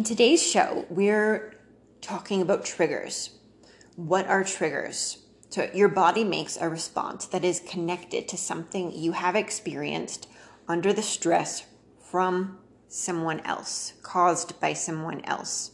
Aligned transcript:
In 0.00 0.04
today's 0.04 0.42
show, 0.42 0.86
we're 0.88 1.52
talking 2.00 2.40
about 2.40 2.64
triggers. 2.64 3.38
What 3.96 4.26
are 4.28 4.42
triggers? 4.42 5.18
So, 5.50 5.68
your 5.74 5.90
body 5.90 6.24
makes 6.24 6.56
a 6.56 6.70
response 6.70 7.26
that 7.26 7.44
is 7.44 7.60
connected 7.68 8.26
to 8.28 8.38
something 8.38 8.92
you 8.92 9.12
have 9.12 9.36
experienced 9.36 10.26
under 10.66 10.94
the 10.94 11.02
stress 11.02 11.66
from 12.10 12.60
someone 12.88 13.40
else, 13.40 13.92
caused 14.02 14.58
by 14.58 14.72
someone 14.72 15.22
else. 15.26 15.72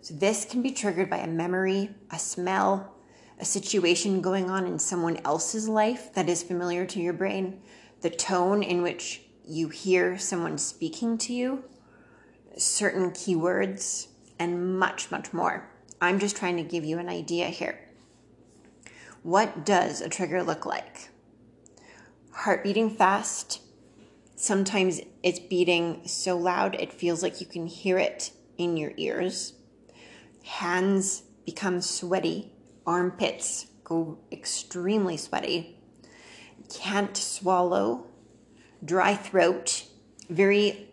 So, 0.00 0.14
this 0.14 0.46
can 0.46 0.62
be 0.62 0.72
triggered 0.72 1.10
by 1.10 1.18
a 1.18 1.26
memory, 1.26 1.90
a 2.10 2.18
smell, 2.18 2.94
a 3.38 3.44
situation 3.44 4.22
going 4.22 4.48
on 4.48 4.66
in 4.66 4.78
someone 4.78 5.18
else's 5.26 5.68
life 5.68 6.14
that 6.14 6.30
is 6.30 6.42
familiar 6.42 6.86
to 6.86 7.00
your 7.00 7.12
brain, 7.12 7.60
the 8.00 8.08
tone 8.08 8.62
in 8.62 8.80
which 8.80 9.20
you 9.46 9.68
hear 9.68 10.16
someone 10.16 10.56
speaking 10.56 11.18
to 11.18 11.34
you, 11.34 11.64
certain 12.56 13.10
keywords, 13.10 14.08
and 14.38 14.78
much, 14.78 15.10
much 15.10 15.32
more. 15.32 15.68
I'm 16.00 16.18
just 16.18 16.36
trying 16.36 16.56
to 16.56 16.62
give 16.62 16.84
you 16.84 16.98
an 16.98 17.08
idea 17.08 17.46
here. 17.46 17.80
What 19.22 19.64
does 19.64 20.00
a 20.00 20.08
trigger 20.08 20.42
look 20.42 20.66
like? 20.66 21.08
Heart 22.32 22.64
beating 22.64 22.90
fast. 22.90 23.62
Sometimes 24.36 25.00
it's 25.22 25.38
beating 25.38 26.02
so 26.06 26.36
loud 26.36 26.74
it 26.74 26.92
feels 26.92 27.22
like 27.22 27.40
you 27.40 27.46
can 27.46 27.66
hear 27.66 27.96
it 27.96 28.32
in 28.58 28.76
your 28.76 28.92
ears. 28.96 29.54
Hands 30.44 31.22
become 31.46 31.80
sweaty. 31.80 32.52
Armpits 32.86 33.66
go 33.82 34.18
extremely 34.30 35.16
sweaty. 35.16 35.78
Can't 36.72 37.16
swallow. 37.16 38.06
Dry 38.84 39.14
throat. 39.14 39.86
Very 40.28 40.88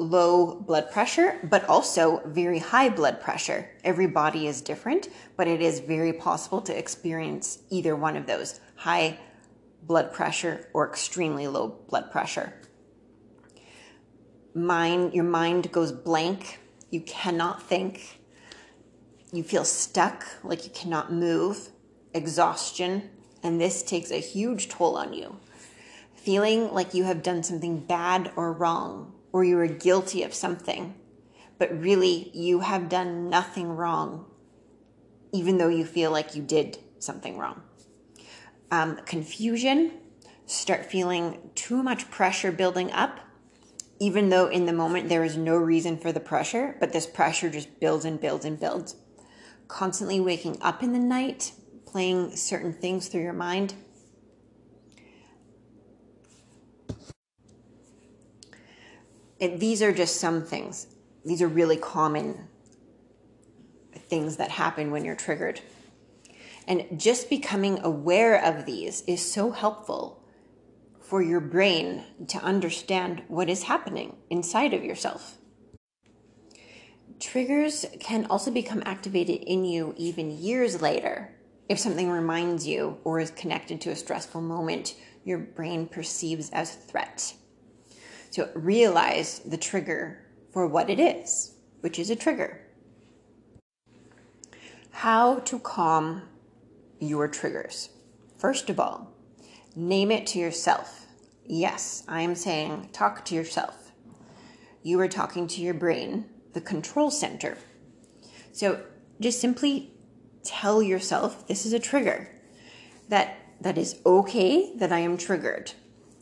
low 0.00 0.54
blood 0.54 0.90
pressure, 0.90 1.38
but 1.44 1.68
also 1.68 2.22
very 2.24 2.58
high 2.58 2.88
blood 2.88 3.20
pressure. 3.20 3.70
Every 3.84 4.06
body 4.06 4.46
is 4.46 4.62
different, 4.62 5.08
but 5.36 5.46
it 5.46 5.60
is 5.60 5.80
very 5.80 6.14
possible 6.14 6.62
to 6.62 6.76
experience 6.76 7.58
either 7.68 7.94
one 7.94 8.16
of 8.16 8.26
those 8.26 8.60
high 8.76 9.18
blood 9.82 10.12
pressure 10.12 10.68
or 10.72 10.88
extremely 10.88 11.46
low 11.46 11.68
blood 11.88 12.10
pressure. 12.10 12.54
Mind, 14.54 15.12
your 15.12 15.24
mind 15.24 15.70
goes 15.70 15.92
blank. 15.92 16.58
You 16.90 17.02
cannot 17.02 17.62
think. 17.62 18.20
You 19.32 19.42
feel 19.42 19.64
stuck, 19.64 20.24
like 20.42 20.64
you 20.64 20.70
cannot 20.70 21.12
move, 21.12 21.68
exhaustion, 22.14 23.10
and 23.42 23.60
this 23.60 23.82
takes 23.82 24.10
a 24.10 24.16
huge 24.16 24.68
toll 24.68 24.96
on 24.96 25.12
you. 25.12 25.36
Feeling 26.14 26.72
like 26.72 26.94
you 26.94 27.04
have 27.04 27.22
done 27.22 27.42
something 27.42 27.80
bad 27.80 28.32
or 28.34 28.52
wrong, 28.52 29.14
or 29.32 29.44
you 29.44 29.58
are 29.58 29.66
guilty 29.66 30.22
of 30.22 30.34
something, 30.34 30.94
but 31.58 31.80
really 31.80 32.30
you 32.34 32.60
have 32.60 32.88
done 32.88 33.28
nothing 33.28 33.68
wrong, 33.68 34.26
even 35.32 35.58
though 35.58 35.68
you 35.68 35.84
feel 35.84 36.10
like 36.10 36.34
you 36.34 36.42
did 36.42 36.78
something 36.98 37.38
wrong. 37.38 37.62
Um, 38.70 38.98
confusion, 39.06 39.92
start 40.46 40.86
feeling 40.86 41.50
too 41.54 41.82
much 41.82 42.10
pressure 42.10 42.52
building 42.52 42.90
up, 42.92 43.20
even 43.98 44.30
though 44.30 44.46
in 44.46 44.66
the 44.66 44.72
moment 44.72 45.08
there 45.08 45.24
is 45.24 45.36
no 45.36 45.56
reason 45.56 45.96
for 45.96 46.12
the 46.12 46.20
pressure, 46.20 46.76
but 46.80 46.92
this 46.92 47.06
pressure 47.06 47.50
just 47.50 47.80
builds 47.80 48.04
and 48.04 48.20
builds 48.20 48.44
and 48.44 48.58
builds. 48.58 48.96
Constantly 49.68 50.20
waking 50.20 50.58
up 50.62 50.82
in 50.82 50.92
the 50.92 50.98
night, 50.98 51.52
playing 51.86 52.34
certain 52.36 52.72
things 52.72 53.08
through 53.08 53.22
your 53.22 53.32
mind 53.32 53.74
it, 59.40 59.58
these 59.58 59.82
are 59.82 59.92
just 59.92 60.20
some 60.20 60.44
things. 60.44 60.86
These 61.24 61.42
are 61.42 61.48
really 61.48 61.76
common 61.76 62.48
things 63.96 64.36
that 64.36 64.50
happen 64.50 64.90
when 64.90 65.04
you're 65.04 65.16
triggered. 65.16 65.60
And 66.68 67.00
just 67.00 67.30
becoming 67.30 67.80
aware 67.82 68.42
of 68.42 68.66
these 68.66 69.02
is 69.06 69.32
so 69.32 69.50
helpful 69.50 70.22
for 71.00 71.22
your 71.22 71.40
brain 71.40 72.04
to 72.28 72.38
understand 72.38 73.22
what 73.28 73.48
is 73.48 73.64
happening 73.64 74.16
inside 74.28 74.74
of 74.74 74.84
yourself. 74.84 75.38
Triggers 77.18 77.86
can 77.98 78.26
also 78.26 78.50
become 78.50 78.82
activated 78.86 79.42
in 79.42 79.64
you 79.64 79.94
even 79.96 80.30
years 80.30 80.80
later. 80.80 81.34
If 81.68 81.78
something 81.78 82.10
reminds 82.10 82.66
you 82.66 82.98
or 83.04 83.20
is 83.20 83.30
connected 83.30 83.80
to 83.82 83.90
a 83.90 83.96
stressful 83.96 84.40
moment 84.40 84.94
your 85.24 85.38
brain 85.38 85.86
perceives 85.86 86.50
as 86.50 86.74
threat 86.74 87.34
to 88.32 88.50
realize 88.54 89.40
the 89.40 89.56
trigger 89.56 90.24
for 90.52 90.66
what 90.66 90.90
it 90.90 90.98
is, 90.98 91.54
which 91.80 91.98
is 91.98 92.10
a 92.10 92.16
trigger. 92.16 92.60
How 94.90 95.40
to 95.40 95.58
calm 95.58 96.22
your 96.98 97.28
triggers. 97.28 97.90
First 98.36 98.70
of 98.70 98.78
all, 98.78 99.12
name 99.74 100.10
it 100.10 100.26
to 100.28 100.38
yourself. 100.38 101.06
Yes, 101.46 102.04
I 102.06 102.22
am 102.22 102.34
saying 102.34 102.90
talk 102.92 103.24
to 103.26 103.34
yourself. 103.34 103.92
You 104.82 105.00
are 105.00 105.08
talking 105.08 105.46
to 105.48 105.60
your 105.60 105.74
brain, 105.74 106.26
the 106.52 106.60
control 106.60 107.10
center. 107.10 107.58
So 108.52 108.82
just 109.20 109.40
simply 109.40 109.92
tell 110.42 110.82
yourself 110.82 111.46
this 111.46 111.66
is 111.66 111.72
a 111.72 111.78
trigger. 111.78 112.30
That 113.08 113.36
that 113.60 113.76
is 113.76 114.00
okay 114.06 114.74
that 114.76 114.92
I 114.92 115.00
am 115.00 115.18
triggered. 115.18 115.72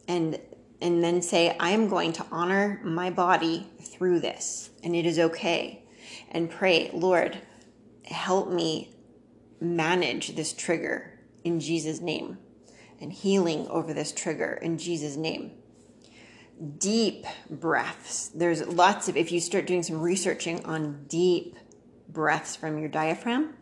And 0.09 0.41
and 0.81 1.03
then 1.03 1.23
say, 1.23 1.57
I 1.59 1.71
am 1.71 1.89
going 1.89 2.13
to 2.15 2.27
honor 2.31 2.81
my 2.85 3.11
body 3.11 3.67
through 3.81 4.21
this, 4.21 4.71
and 4.83 4.95
it 4.95 5.07
is 5.07 5.19
okay. 5.19 5.85
And 6.31 6.51
pray, 6.51 6.91
Lord, 6.93 7.39
help 8.05 8.51
me 8.51 8.95
manage 9.61 10.37
this 10.37 10.53
trigger 10.53 11.19
in 11.45 11.61
Jesus' 11.61 12.01
name, 12.01 12.39
and 13.01 13.13
healing 13.13 13.67
over 13.69 13.93
this 13.93 14.13
trigger 14.13 14.59
in 14.63 14.79
Jesus' 14.79 15.17
name. 15.17 15.53
Deep 16.79 17.25
breaths. 17.49 18.29
There's 18.29 18.67
lots 18.67 19.09
of, 19.09 19.17
if 19.17 19.31
you 19.31 19.41
start 19.41 19.67
doing 19.67 19.83
some 19.83 20.01
researching 20.01 20.65
on 20.65 21.05
deep 21.09 21.57
breaths 22.09 22.57
from 22.57 22.79
your 22.79 22.89
diaphragm, 22.89 23.55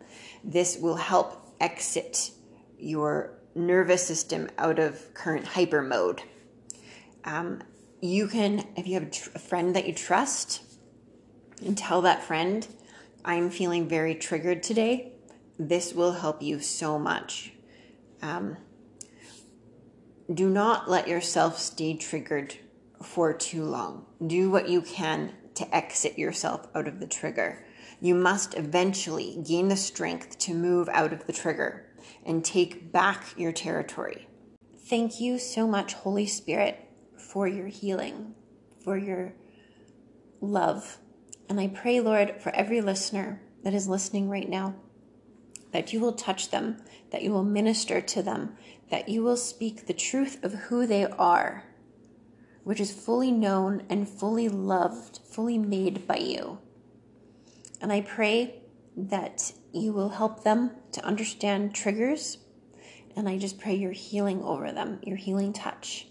this 0.43 0.77
will 0.77 0.95
help 0.95 1.55
exit 1.59 2.31
your 2.77 3.33
nervous 3.55 4.05
system 4.05 4.49
out 4.57 4.79
of 4.79 5.13
current 5.13 5.45
hyper 5.45 5.81
mode 5.81 6.21
um, 7.27 7.61
you 8.01 8.27
can, 8.27 8.65
if 8.75 8.87
you 8.87 8.93
have 8.95 9.03
a, 9.03 9.11
tr- 9.11 9.29
a 9.35 9.39
friend 9.39 9.75
that 9.75 9.85
you 9.85 9.93
trust, 9.93 10.63
and 11.63 11.77
tell 11.77 12.01
that 12.03 12.23
friend, 12.23 12.67
I'm 13.25 13.49
feeling 13.49 13.89
very 13.89 14.15
triggered 14.15 14.63
today. 14.63 15.11
This 15.59 15.93
will 15.93 16.13
help 16.13 16.41
you 16.41 16.59
so 16.59 16.97
much. 16.97 17.51
Um, 18.21 18.57
do 20.33 20.49
not 20.49 20.89
let 20.89 21.07
yourself 21.07 21.59
stay 21.59 21.95
triggered 21.97 22.55
for 23.03 23.33
too 23.33 23.63
long. 23.63 24.05
Do 24.25 24.49
what 24.49 24.69
you 24.69 24.81
can 24.81 25.33
to 25.55 25.75
exit 25.75 26.17
yourself 26.17 26.67
out 26.73 26.87
of 26.87 26.99
the 26.99 27.07
trigger. 27.07 27.65
You 27.99 28.15
must 28.15 28.55
eventually 28.55 29.41
gain 29.45 29.67
the 29.67 29.75
strength 29.75 30.37
to 30.39 30.53
move 30.53 30.87
out 30.89 31.11
of 31.11 31.25
the 31.25 31.33
trigger 31.33 31.87
and 32.25 32.45
take 32.45 32.91
back 32.91 33.25
your 33.35 33.51
territory. 33.51 34.27
Thank 34.87 35.19
you 35.19 35.39
so 35.39 35.67
much, 35.67 35.93
Holy 35.93 36.27
Spirit, 36.27 36.86
for 37.27 37.47
your 37.47 37.67
healing, 37.67 38.33
for 38.83 38.97
your 38.97 39.33
love. 40.39 40.97
And 41.49 41.59
I 41.59 41.67
pray, 41.67 41.99
Lord, 41.99 42.41
for 42.41 42.55
every 42.55 42.81
listener 42.81 43.41
that 43.63 43.73
is 43.73 43.87
listening 43.87 44.29
right 44.29 44.49
now, 44.49 44.75
that 45.71 45.91
you 45.91 45.99
will 45.99 46.13
touch 46.13 46.51
them, 46.51 46.77
that 47.11 47.21
you 47.21 47.31
will 47.31 47.43
minister 47.43 47.99
to 47.99 48.21
them, 48.21 48.55
that 48.89 49.09
you 49.09 49.23
will 49.23 49.37
speak 49.37 49.85
the 49.85 49.93
truth 49.93 50.43
of 50.43 50.53
who 50.53 50.87
they 50.87 51.05
are, 51.05 51.65
which 52.63 52.79
is 52.79 52.91
fully 52.91 53.31
known 53.31 53.83
and 53.89 54.07
fully 54.07 54.47
loved, 54.47 55.19
fully 55.29 55.57
made 55.57 56.07
by 56.07 56.17
you. 56.17 56.59
And 57.81 57.91
I 57.91 58.01
pray 58.01 58.61
that 58.95 59.51
you 59.73 59.91
will 59.93 60.09
help 60.09 60.43
them 60.43 60.71
to 60.93 61.05
understand 61.05 61.75
triggers. 61.75 62.39
And 63.15 63.27
I 63.27 63.37
just 63.37 63.59
pray 63.59 63.75
your 63.75 63.91
healing 63.91 64.41
over 64.41 64.71
them, 64.71 64.99
your 65.03 65.17
healing 65.17 65.53
touch. 65.53 66.07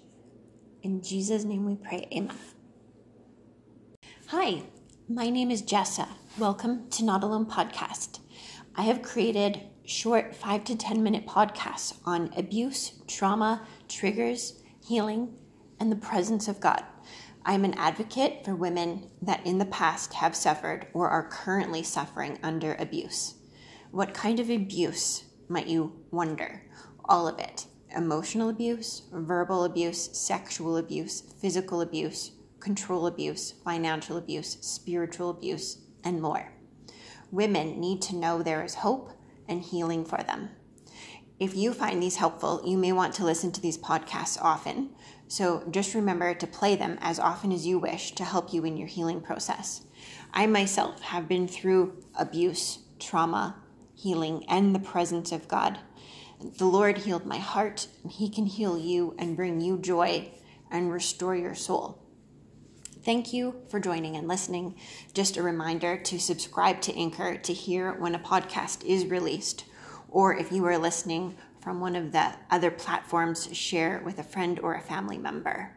In 0.86 1.02
Jesus' 1.02 1.42
name 1.42 1.64
we 1.64 1.74
pray. 1.74 2.06
Amen. 2.12 2.36
Hi, 4.28 4.62
my 5.08 5.30
name 5.30 5.50
is 5.50 5.60
Jessa. 5.60 6.06
Welcome 6.38 6.88
to 6.90 7.04
Not 7.04 7.24
Alone 7.24 7.46
Podcast. 7.46 8.20
I 8.76 8.82
have 8.82 9.02
created 9.02 9.62
short 9.84 10.36
five 10.36 10.62
to 10.62 10.76
10 10.76 11.02
minute 11.02 11.26
podcasts 11.26 11.98
on 12.04 12.32
abuse, 12.36 13.02
trauma, 13.08 13.66
triggers, 13.88 14.62
healing, 14.80 15.34
and 15.80 15.90
the 15.90 15.96
presence 15.96 16.46
of 16.46 16.60
God. 16.60 16.84
I'm 17.44 17.64
an 17.64 17.74
advocate 17.74 18.44
for 18.44 18.54
women 18.54 19.10
that 19.22 19.44
in 19.44 19.58
the 19.58 19.64
past 19.64 20.14
have 20.14 20.36
suffered 20.36 20.86
or 20.94 21.08
are 21.08 21.28
currently 21.28 21.82
suffering 21.82 22.38
under 22.44 22.76
abuse. 22.76 23.34
What 23.90 24.14
kind 24.14 24.38
of 24.38 24.50
abuse 24.50 25.24
might 25.48 25.66
you 25.66 26.04
wonder? 26.12 26.62
All 27.06 27.26
of 27.26 27.40
it 27.40 27.66
emotional 27.94 28.48
abuse, 28.48 29.02
verbal 29.12 29.64
abuse, 29.64 30.16
sexual 30.16 30.76
abuse, 30.76 31.20
physical 31.20 31.80
abuse, 31.80 32.32
control 32.60 33.06
abuse, 33.06 33.52
financial 33.64 34.16
abuse, 34.16 34.58
spiritual 34.60 35.30
abuse, 35.30 35.78
and 36.04 36.20
more. 36.20 36.52
Women 37.30 37.80
need 37.80 38.02
to 38.02 38.16
know 38.16 38.42
there 38.42 38.64
is 38.64 38.76
hope 38.76 39.12
and 39.48 39.62
healing 39.62 40.04
for 40.04 40.22
them. 40.22 40.50
If 41.38 41.54
you 41.54 41.74
find 41.74 42.02
these 42.02 42.16
helpful, 42.16 42.62
you 42.64 42.78
may 42.78 42.92
want 42.92 43.14
to 43.14 43.24
listen 43.24 43.52
to 43.52 43.60
these 43.60 43.76
podcasts 43.76 44.40
often. 44.40 44.90
So 45.28 45.64
just 45.70 45.94
remember 45.94 46.32
to 46.32 46.46
play 46.46 46.76
them 46.76 46.98
as 47.00 47.18
often 47.18 47.52
as 47.52 47.66
you 47.66 47.78
wish 47.78 48.12
to 48.12 48.24
help 48.24 48.54
you 48.54 48.64
in 48.64 48.76
your 48.76 48.88
healing 48.88 49.20
process. 49.20 49.82
I 50.32 50.46
myself 50.46 51.02
have 51.02 51.28
been 51.28 51.46
through 51.46 52.02
abuse, 52.14 52.78
trauma, 52.98 53.62
healing, 53.96 54.44
and 54.48 54.74
the 54.74 54.78
presence 54.78 55.32
of 55.32 55.48
God. 55.48 55.80
The 56.58 56.66
Lord 56.66 56.98
healed 56.98 57.26
my 57.26 57.38
heart, 57.38 57.88
and 58.02 58.12
He 58.12 58.28
can 58.28 58.46
heal 58.46 58.78
you 58.78 59.16
and 59.18 59.36
bring 59.36 59.60
you 59.60 59.78
joy 59.78 60.30
and 60.70 60.92
restore 60.92 61.34
your 61.34 61.54
soul. 61.54 62.02
Thank 63.02 63.32
you 63.32 63.62
for 63.68 63.80
joining 63.80 64.16
and 64.16 64.28
listening. 64.28 64.74
Just 65.14 65.36
a 65.36 65.42
reminder 65.42 65.96
to 65.96 66.18
subscribe 66.18 66.80
to 66.82 66.96
Anchor 66.96 67.36
to 67.36 67.52
hear 67.52 67.92
when 67.92 68.14
a 68.14 68.18
podcast 68.18 68.84
is 68.84 69.06
released 69.06 69.64
or 70.08 70.36
if 70.36 70.50
you 70.50 70.64
are 70.66 70.78
listening 70.78 71.36
from 71.60 71.78
one 71.78 71.94
of 71.94 72.12
the 72.12 72.32
other 72.50 72.70
platforms, 72.70 73.54
share 73.56 74.02
with 74.04 74.18
a 74.18 74.24
friend 74.24 74.58
or 74.60 74.74
a 74.74 74.80
family 74.80 75.18
member. 75.18 75.75